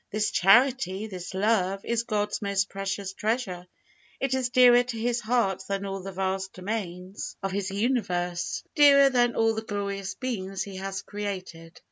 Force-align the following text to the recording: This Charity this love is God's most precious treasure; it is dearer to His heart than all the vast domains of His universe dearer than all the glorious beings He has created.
This 0.09 0.31
Charity 0.31 1.05
this 1.05 1.35
love 1.35 1.85
is 1.85 2.01
God's 2.01 2.41
most 2.41 2.69
precious 2.69 3.13
treasure; 3.13 3.67
it 4.19 4.33
is 4.33 4.49
dearer 4.49 4.81
to 4.81 4.97
His 4.97 5.21
heart 5.21 5.61
than 5.67 5.85
all 5.85 6.01
the 6.01 6.11
vast 6.11 6.53
domains 6.53 7.35
of 7.43 7.51
His 7.51 7.69
universe 7.69 8.63
dearer 8.73 9.11
than 9.11 9.35
all 9.35 9.53
the 9.53 9.61
glorious 9.61 10.15
beings 10.15 10.63
He 10.63 10.77
has 10.77 11.03
created. 11.03 11.79